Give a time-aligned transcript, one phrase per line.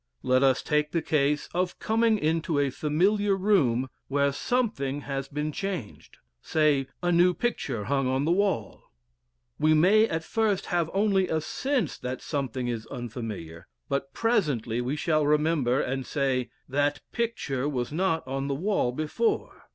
[0.23, 5.51] Let us take the case of coming into a familiar room where something has been
[5.51, 8.81] changed say a new picture hung on the wall.
[9.59, 14.95] We may at first have only a sense that SOMETHING is unfamiliar, but presently we
[14.95, 19.65] shall remember, and say "that picture was not on the wall before."